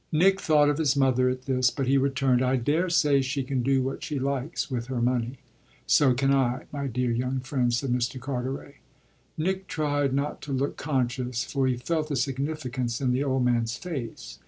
[0.11, 3.83] Nick thought of his mother at this, but he returned: "I daresay she can do
[3.83, 5.37] what she likes with her money."
[5.85, 8.19] "So can I, my dear young friend," said Mr.
[8.19, 8.77] Carteret.
[9.37, 13.77] Nick tried not to look conscious, for he felt a significance in the old man's
[13.77, 14.39] face.